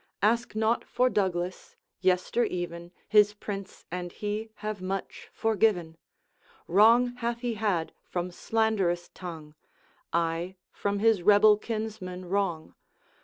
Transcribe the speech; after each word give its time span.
Ask 0.23 0.55
naught 0.55 0.83
for 0.83 1.11
Douglas; 1.11 1.75
yester 1.99 2.43
even, 2.43 2.91
His 3.07 3.35
Prince 3.35 3.85
and 3.91 4.11
he 4.11 4.49
have 4.65 4.81
much 4.81 5.29
forgiven; 5.31 5.95
Wrong 6.67 7.15
hath 7.17 7.41
he 7.41 7.53
had 7.53 7.93
from 8.01 8.31
slanderous 8.31 9.11
tongue, 9.13 9.53
I, 10.11 10.55
from 10.71 10.97
his 10.97 11.21
rebel 11.21 11.55
kinsmen, 11.55 12.25
wrong. 12.25 12.73